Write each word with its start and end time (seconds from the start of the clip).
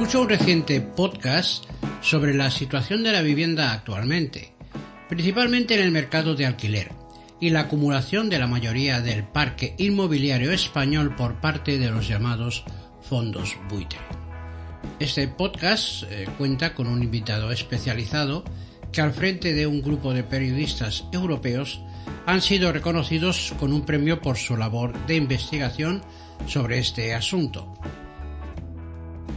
Escucho 0.00 0.22
un 0.22 0.30
reciente 0.30 0.80
podcast 0.80 1.66
sobre 2.00 2.32
la 2.32 2.50
situación 2.50 3.02
de 3.02 3.12
la 3.12 3.20
vivienda 3.20 3.70
actualmente, 3.70 4.54
principalmente 5.10 5.74
en 5.74 5.82
el 5.82 5.90
mercado 5.90 6.34
de 6.34 6.46
alquiler 6.46 6.90
y 7.38 7.50
la 7.50 7.60
acumulación 7.60 8.30
de 8.30 8.38
la 8.38 8.46
mayoría 8.46 9.02
del 9.02 9.24
parque 9.24 9.74
inmobiliario 9.76 10.52
español 10.52 11.14
por 11.16 11.38
parte 11.42 11.78
de 11.78 11.90
los 11.90 12.08
llamados 12.08 12.64
fondos 13.02 13.58
buitre. 13.68 13.98
Este 14.98 15.28
podcast 15.28 16.04
eh, 16.04 16.26
cuenta 16.38 16.72
con 16.72 16.86
un 16.86 17.02
invitado 17.02 17.52
especializado 17.52 18.42
que 18.92 19.02
al 19.02 19.12
frente 19.12 19.52
de 19.52 19.66
un 19.66 19.82
grupo 19.82 20.14
de 20.14 20.24
periodistas 20.24 21.04
europeos 21.12 21.82
han 22.24 22.40
sido 22.40 22.72
reconocidos 22.72 23.52
con 23.60 23.70
un 23.74 23.84
premio 23.84 24.22
por 24.22 24.38
su 24.38 24.56
labor 24.56 24.94
de 25.06 25.16
investigación 25.16 26.02
sobre 26.46 26.78
este 26.78 27.12
asunto. 27.12 27.70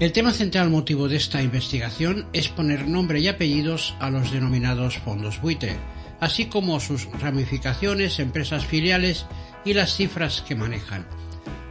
El 0.03 0.11
tema 0.11 0.33
central 0.33 0.69
motivo 0.69 1.07
de 1.07 1.15
esta 1.15 1.41
investigación 1.41 2.27
es 2.33 2.49
poner 2.49 2.89
nombre 2.89 3.21
y 3.21 3.29
apellidos 3.29 3.95
a 4.01 4.09
los 4.09 4.33
denominados 4.33 4.97
fondos 4.97 5.39
buitre, 5.39 5.77
así 6.19 6.47
como 6.47 6.81
sus 6.81 7.05
ramificaciones, 7.21 8.19
empresas 8.19 8.65
filiales 8.65 9.25
y 9.63 9.73
las 9.73 9.95
cifras 9.95 10.43
que 10.45 10.57
manejan. 10.57 11.07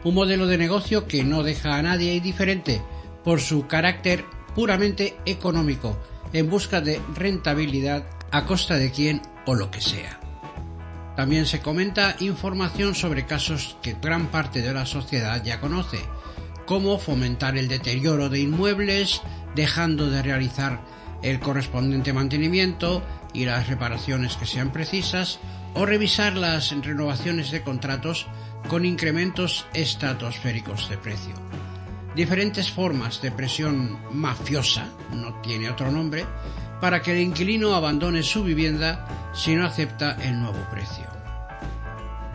Un 0.02 0.14
modelo 0.14 0.46
de 0.46 0.56
negocio 0.56 1.06
que 1.06 1.24
no 1.24 1.42
deja 1.42 1.77
a 1.77 1.82
nadie 1.82 2.14
indiferente 2.14 2.80
por 3.22 3.38
su 3.42 3.66
carácter 3.66 4.24
puramente 4.55 5.14
económico, 5.27 6.02
en 6.33 6.48
busca 6.48 6.80
de 6.80 7.02
rentabilidad 7.14 8.06
a 8.30 8.47
costa 8.47 8.78
de 8.78 8.91
quien 8.92 9.20
o 9.44 9.55
lo 9.55 9.70
que 9.70 9.83
sea. 9.83 10.19
También 11.16 11.44
se 11.44 11.60
comenta 11.60 12.16
información 12.20 12.94
sobre 12.94 13.27
casos 13.27 13.77
que 13.83 13.94
gran 14.00 14.28
parte 14.28 14.62
de 14.62 14.72
la 14.72 14.86
sociedad 14.86 15.44
ya 15.44 15.60
conoce, 15.60 15.98
como 16.66 16.98
fomentar 16.98 17.56
el 17.56 17.68
deterioro 17.68 18.28
de 18.28 18.41
inmuebles, 18.41 19.22
dejando 19.55 20.10
de 20.10 20.22
realizar 20.22 20.80
el 21.22 21.41
correspondiente 21.41 22.12
mantenimiento, 22.12 23.02
y 23.32 23.44
las 23.44 23.69
reparaciones 23.69 24.36
que 24.36 24.46
sean 24.46 24.72
precisas 24.72 25.38
o 25.74 25.86
revisar 25.86 26.36
las 26.36 26.70
renovaciones 26.70 27.50
de 27.50 27.62
contratos 27.62 28.27
con 28.69 28.84
incrementos 28.84 29.66
estratosféricos 29.74 30.88
de 30.88 30.98
precio. 30.98 31.34
Diferentes 32.14 32.70
formas 32.70 33.22
de 33.22 33.30
presión 33.30 33.98
mafiosa, 34.12 34.86
no 35.12 35.41
tiene 35.41 35.70
otro 35.70 35.91
nombre, 35.91 36.26
para 36.80 37.00
que 37.00 37.12
el 37.12 37.20
inquilino 37.20 37.74
abandone 37.74 38.22
su 38.22 38.44
vivienda 38.44 39.30
si 39.32 39.54
no 39.54 39.64
acepta 39.64 40.19
el 40.22 40.38
nuevo 40.38 40.58
precio. 40.70 41.06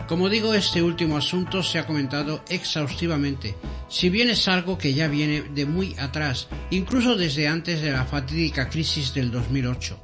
Como 0.08 0.28
digo, 0.28 0.54
este 0.54 0.82
último 0.82 1.16
asunto 1.16 1.62
se 1.62 1.78
ha 1.78 1.86
comentado 1.86 2.42
exhaustivamente, 2.48 3.54
si 3.88 4.10
bien 4.10 4.30
es 4.30 4.46
algo 4.48 4.78
que 4.78 4.94
ya 4.94 5.08
viene 5.08 5.42
de 5.42 5.66
muy 5.66 5.96
atrás, 5.98 6.46
incluso 6.70 7.16
desde 7.16 7.48
antes 7.48 7.80
de 7.80 7.90
la 7.90 8.04
fatídica 8.04 8.68
crisis 8.68 9.12
del 9.14 9.30
2008, 9.30 9.98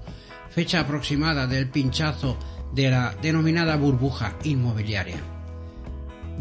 fecha 0.51 0.81
aproximada 0.81 1.47
del 1.47 1.69
pinchazo 1.69 2.39
de 2.73 2.91
la 2.91 3.15
denominada 3.21 3.77
burbuja 3.77 4.39
inmobiliaria. 4.45 5.19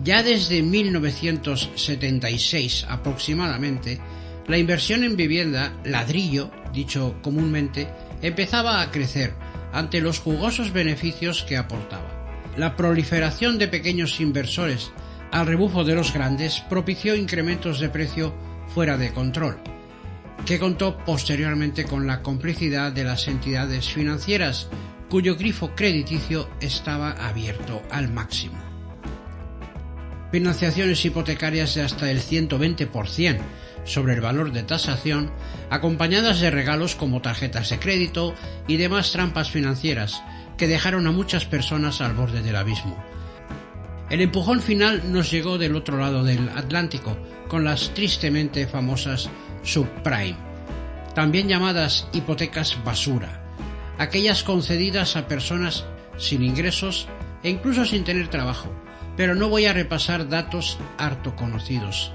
Ya 0.04 0.24
desde 0.24 0.64
1976 0.64 2.86
aproximadamente, 2.90 4.00
la 4.48 4.58
inversión 4.58 5.04
en 5.04 5.16
vivienda, 5.16 5.74
ladrillo, 5.86 6.50
dicho 6.74 7.16
comúnmente, 7.22 7.88
empezaba 8.22 8.82
a 8.82 8.92
crecer 8.92 9.34
ante 9.72 10.02
los 10.02 10.20
jugosos 10.20 10.74
beneficios 10.74 11.44
que 11.44 11.58
aportaba. 11.58 12.10
La 12.58 12.76
proliferación 12.76 13.58
de 13.58 13.68
pequeños 13.68 14.20
inversores 14.20 14.92
al 15.34 15.48
rebufo 15.48 15.84
de 15.84 15.96
los 15.96 16.14
grandes 16.14 16.60
propició 16.70 17.16
incrementos 17.16 17.80
de 17.80 17.90
precio 17.90 18.36
fuera 18.68 18.98
de 18.98 19.12
control, 19.12 19.58
que 20.46 20.60
contó 20.60 20.96
posteriormente 21.00 21.86
con 21.86 22.06
la 22.06 22.22
complicidad 22.22 22.92
de 22.92 23.04
las 23.04 23.28
entidades 23.28 23.90
financieras, 23.90 24.68
cuyo 25.10 25.36
grifo 25.36 25.74
crediticio 25.76 26.48
estaba 26.62 27.14
abierto 27.14 27.82
al 27.90 28.12
máximo. 28.12 28.62
Financiaciones 30.32 31.04
hipotecarias 31.04 31.74
de 31.74 31.82
hasta 31.82 32.12
el 32.12 32.22
120% 32.22 33.40
sobre 33.86 34.14
el 34.14 34.22
valor 34.22 34.52
de 34.52 34.62
tasación, 34.62 35.32
acompañadas 35.72 36.42
de 36.42 36.52
regalos 36.52 36.94
como 36.94 37.24
tarjetas 37.24 37.72
de 37.72 37.80
crédito 37.80 38.36
y 38.68 38.78
demás 38.78 39.12
trampas 39.12 39.50
financieras, 39.50 40.22
que 40.58 40.68
dejaron 40.68 41.08
a 41.08 41.12
muchas 41.12 41.46
personas 41.46 42.02
al 42.02 42.14
borde 42.14 42.44
del 42.44 42.56
abismo. 42.56 43.04
El 44.14 44.22
empujón 44.22 44.62
final 44.62 45.12
nos 45.12 45.32
llegó 45.32 45.58
del 45.58 45.76
otro 45.76 45.98
lado 45.98 46.24
del 46.24 46.48
Atlántico, 46.50 47.18
con 47.48 47.64
las 47.64 47.96
tristemente 47.96 48.68
famosas 48.68 49.28
subprime, 49.64 50.38
también 51.16 51.48
llamadas 51.48 52.08
hipotecas 52.14 52.78
basura, 52.84 53.44
aquellas 53.98 54.44
concedidas 54.44 55.16
a 55.16 55.28
personas 55.28 55.86
sin 56.20 56.44
ingresos 56.44 57.08
e 57.42 57.50
incluso 57.50 57.86
sin 57.86 58.04
tener 58.04 58.28
trabajo, 58.28 58.72
pero 59.18 59.34
no 59.34 59.50
voy 59.50 59.66
a 59.66 59.74
repasar 59.74 60.30
datos 60.30 60.78
harto 61.00 61.36
conocidos. 61.36 62.12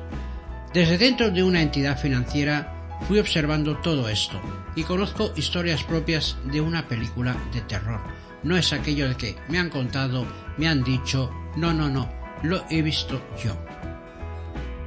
Desde 0.73 0.99
dentro 0.99 1.33
de 1.33 1.43
una 1.43 1.63
entidad 1.63 1.99
financiera 1.99 3.01
fui 3.09 3.19
observando 3.19 3.77
todo 3.79 4.09
esto 4.09 4.41
y 4.77 4.85
conozco 4.85 5.33
historias 5.35 5.83
propias 5.83 6.37
de 6.45 6.61
una 6.61 6.87
película 6.87 7.37
de 7.53 7.61
terror. 7.63 8.28
No 8.49 8.57
es 8.57 8.73
aquello 8.73 9.11
de 9.11 9.15
que 9.15 9.37
me 9.49 9.59
han 9.59 9.69
contado, 9.69 10.27
me 10.57 10.69
han 10.69 10.83
dicho, 10.83 11.31
no, 11.57 11.75
no, 11.75 11.91
no, 11.91 12.11
lo 12.43 12.65
he 12.71 12.81
visto 12.81 13.21
yo. 13.45 13.55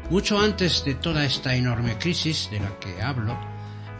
Mucho 0.09 0.39
antes 0.39 0.83
de 0.83 0.95
toda 0.95 1.25
esta 1.25 1.53
enorme 1.53 1.95
crisis 1.99 2.49
de 2.49 2.59
la 2.59 2.79
que 2.79 3.03
hablo, 3.03 3.37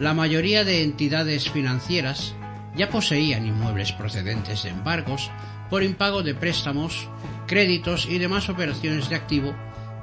la 0.00 0.14
mayoría 0.14 0.64
de 0.64 0.82
entidades 0.82 1.48
financieras 1.48 2.34
ya 2.74 2.90
poseían 2.90 3.46
inmuebles 3.46 3.92
procedentes 3.92 4.64
de 4.64 4.70
embargos 4.70 5.30
por 5.70 5.84
impago 5.84 6.24
de 6.24 6.34
préstamos, 6.34 7.08
créditos 7.46 8.06
y 8.06 8.18
demás 8.18 8.48
operaciones 8.48 9.10
de 9.10 9.14
activo 9.14 9.54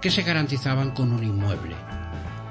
que 0.02 0.10
se 0.10 0.24
garantizaban 0.24 0.92
con 0.92 1.12
un 1.12 1.22
inmueble. 1.22 1.76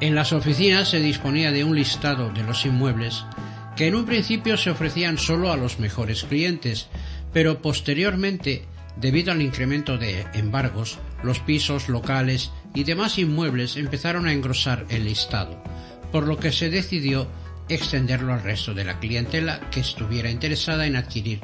En 0.00 0.14
las 0.14 0.34
oficinas 0.34 0.90
se 0.90 1.00
disponía 1.00 1.52
de 1.52 1.64
un 1.64 1.74
listado 1.74 2.28
de 2.28 2.42
los 2.42 2.66
inmuebles 2.66 3.24
que 3.78 3.86
en 3.86 3.94
un 3.94 4.06
principio 4.06 4.56
se 4.56 4.70
ofrecían 4.70 5.18
solo 5.18 5.52
a 5.52 5.56
los 5.56 5.78
mejores 5.78 6.24
clientes, 6.24 6.88
pero 7.32 7.62
posteriormente, 7.62 8.64
debido 8.96 9.30
al 9.30 9.40
incremento 9.40 9.98
de 9.98 10.26
embargos, 10.34 10.98
los 11.22 11.38
pisos, 11.38 11.88
locales 11.88 12.50
y 12.74 12.82
demás 12.82 13.20
inmuebles 13.20 13.76
empezaron 13.76 14.26
a 14.26 14.32
engrosar 14.32 14.84
el 14.88 15.04
listado, 15.04 15.62
por 16.10 16.26
lo 16.26 16.40
que 16.40 16.50
se 16.50 16.70
decidió 16.70 17.28
extenderlo 17.68 18.32
al 18.32 18.42
resto 18.42 18.74
de 18.74 18.82
la 18.82 18.98
clientela 18.98 19.60
que 19.70 19.78
estuviera 19.78 20.28
interesada 20.28 20.84
en 20.88 20.96
adquirir 20.96 21.38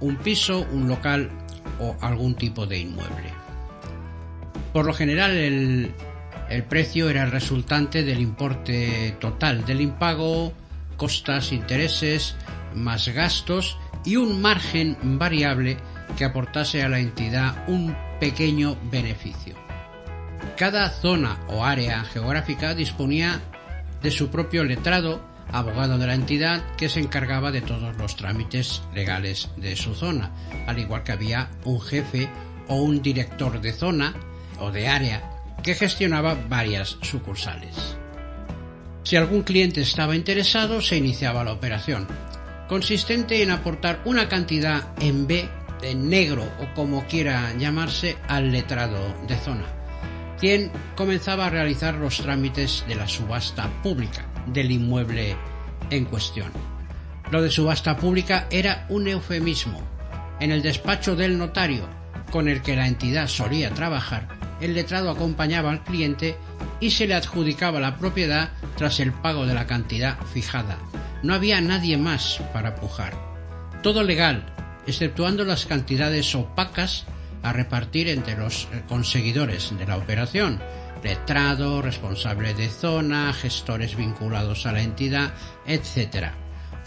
un 0.00 0.16
piso, 0.16 0.66
un 0.72 0.88
local 0.88 1.30
o 1.78 1.96
algún 2.00 2.34
tipo 2.34 2.66
de 2.66 2.78
inmueble. 2.80 3.30
Por 4.72 4.86
lo 4.86 4.92
general 4.92 5.36
el, 5.36 5.94
precio 6.68 7.08
era 7.10 7.22
el 7.22 7.30
resultante 7.30 8.02
del 8.02 8.18
importe 8.18 9.14
total 9.20 9.64
del 9.64 9.82
impago, 9.82 10.52
costas, 10.96 11.52
intereses, 11.52 12.36
más 12.74 13.08
gastos 13.08 13.78
y 14.04 14.16
un 14.16 14.40
margen 14.40 14.96
variable 15.18 15.76
que 16.16 16.24
aportase 16.24 16.82
a 16.82 16.88
la 16.88 17.00
entidad 17.00 17.64
un 17.68 17.96
pequeño 18.20 18.76
beneficio. 18.90 19.54
Cada 20.56 20.88
zona 20.90 21.40
o 21.48 21.64
área 21.64 22.04
geográfica 22.04 22.74
disponía 22.74 23.40
de 24.02 24.10
su 24.10 24.30
propio 24.30 24.64
letrado, 24.64 25.20
abogado 25.52 25.98
de 25.98 26.06
la 26.06 26.14
entidad, 26.14 26.62
que 26.76 26.88
se 26.88 27.00
encargaba 27.00 27.50
de 27.50 27.60
todos 27.60 27.96
los 27.96 28.16
trámites 28.16 28.82
legales 28.94 29.50
de 29.56 29.76
su 29.76 29.94
zona, 29.94 30.30
al 30.66 30.78
igual 30.78 31.02
que 31.02 31.12
había 31.12 31.50
un 31.64 31.80
jefe 31.80 32.28
o 32.68 32.76
un 32.76 33.02
director 33.02 33.60
de 33.60 33.72
zona 33.72 34.14
o 34.60 34.70
de 34.70 34.88
área 34.88 35.30
que 35.62 35.74
gestionaba 35.74 36.36
varias 36.48 36.98
sucursales. 37.02 37.96
Si 39.06 39.14
algún 39.14 39.42
cliente 39.42 39.82
estaba 39.82 40.16
interesado, 40.16 40.80
se 40.80 40.96
iniciaba 40.96 41.44
la 41.44 41.52
operación, 41.52 42.08
consistente 42.66 43.40
en 43.40 43.52
aportar 43.52 44.00
una 44.04 44.28
cantidad 44.28 44.82
en 45.00 45.28
B 45.28 45.48
en 45.82 46.10
negro 46.10 46.42
o 46.58 46.74
como 46.74 47.06
quiera 47.06 47.54
llamarse 47.56 48.16
al 48.26 48.50
letrado 48.50 48.98
de 49.28 49.36
zona, 49.36 49.64
quien 50.40 50.72
comenzaba 50.96 51.46
a 51.46 51.50
realizar 51.50 51.94
los 51.94 52.16
trámites 52.16 52.84
de 52.88 52.96
la 52.96 53.06
subasta 53.06 53.70
pública 53.80 54.26
del 54.48 54.72
inmueble 54.72 55.36
en 55.90 56.04
cuestión. 56.06 56.50
Lo 57.30 57.42
de 57.42 57.50
subasta 57.52 57.96
pública 57.96 58.48
era 58.50 58.86
un 58.88 59.06
eufemismo. 59.06 59.80
En 60.40 60.50
el 60.50 60.62
despacho 60.62 61.14
del 61.14 61.38
notario 61.38 61.88
con 62.32 62.48
el 62.48 62.60
que 62.60 62.74
la 62.74 62.88
entidad 62.88 63.28
solía 63.28 63.70
trabajar, 63.70 64.26
el 64.60 64.74
letrado 64.74 65.10
acompañaba 65.10 65.70
al 65.70 65.84
cliente 65.84 66.36
y 66.80 66.90
se 66.90 67.06
le 67.06 67.14
adjudicaba 67.14 67.80
la 67.80 67.96
propiedad 67.96 68.50
tras 68.76 69.00
el 69.00 69.12
pago 69.12 69.46
de 69.46 69.54
la 69.54 69.66
cantidad 69.66 70.18
fijada. 70.32 70.78
No 71.22 71.34
había 71.34 71.60
nadie 71.60 71.96
más 71.96 72.40
para 72.52 72.74
pujar. 72.74 73.14
Todo 73.82 74.02
legal, 74.02 74.46
exceptuando 74.86 75.44
las 75.44 75.66
cantidades 75.66 76.34
opacas 76.34 77.06
a 77.42 77.52
repartir 77.52 78.08
entre 78.08 78.36
los 78.36 78.68
conseguidores 78.88 79.76
de 79.76 79.86
la 79.86 79.96
operación, 79.96 80.60
letrado, 81.02 81.82
responsable 81.82 82.54
de 82.54 82.68
zona, 82.68 83.32
gestores 83.32 83.96
vinculados 83.96 84.66
a 84.66 84.72
la 84.72 84.82
entidad, 84.82 85.32
etc. 85.66 86.32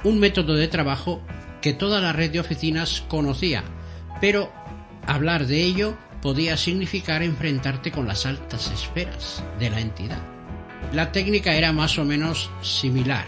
Un 0.04 0.20
método 0.20 0.56
de 0.56 0.68
trabajo 0.68 1.22
que 1.62 1.74
toda 1.74 2.02
la 2.02 2.14
red 2.14 2.32
de 2.32 2.40
oficinas 2.40 3.04
conocía, 3.08 3.64
pero 4.22 4.52
hablar 5.08 5.48
de 5.48 5.64
ello 5.64 5.98
podía 6.22 6.58
significar 6.58 7.24
enfrentarte 7.24 7.92
con 7.92 8.08
las 8.08 8.26
altas 8.26 8.72
esferas 8.72 9.44
de 9.60 9.70
la 9.70 9.80
entidad. 9.80 10.22
La 10.94 11.12
técnica 11.12 11.54
era 11.54 11.72
más 11.72 11.98
o 11.98 12.06
menos 12.06 12.50
similar 12.62 13.26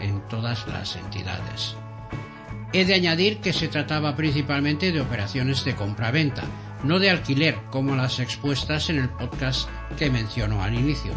en 0.00 0.20
todas 0.28 0.66
las 0.66 0.96
entidades. 0.96 1.76
He 2.72 2.84
de 2.84 2.94
añadir 2.94 3.38
que 3.38 3.52
se 3.52 3.68
trataba 3.68 4.16
principalmente 4.16 4.90
de 4.90 5.00
operaciones 5.00 5.64
de 5.64 5.76
compra-venta, 5.76 6.42
no 6.82 6.98
de 6.98 7.10
alquiler 7.10 7.56
como 7.70 7.94
las 7.94 8.18
expuestas 8.18 8.90
en 8.90 8.98
el 8.98 9.08
podcast 9.08 9.68
que 9.96 10.10
mencionó 10.10 10.62
al 10.62 10.74
inicio. 10.74 11.12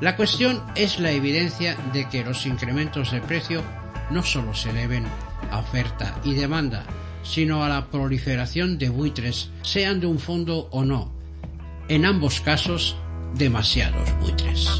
La 0.00 0.16
cuestión 0.16 0.62
es 0.76 0.98
la 0.98 1.10
evidencia 1.10 1.76
de 1.92 2.08
que 2.08 2.24
los 2.24 2.46
incrementos 2.46 3.10
de 3.10 3.20
precio 3.20 3.62
no 4.10 4.22
solo 4.22 4.54
se 4.54 4.72
deben 4.72 5.04
a 5.50 5.58
oferta 5.58 6.14
y 6.24 6.34
demanda, 6.34 6.84
sino 7.28 7.62
a 7.62 7.68
la 7.68 7.90
proliferación 7.90 8.78
de 8.78 8.88
buitres, 8.88 9.50
sean 9.62 10.00
de 10.00 10.06
un 10.06 10.18
fondo 10.18 10.68
o 10.70 10.84
no. 10.84 11.12
En 11.88 12.06
ambos 12.06 12.40
casos, 12.40 12.96
demasiados 13.34 14.08
buitres. 14.20 14.78